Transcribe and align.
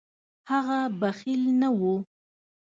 هغه 0.51 0.79
بخیل 0.99 1.41
نه 1.61 1.69
و. 1.79 1.81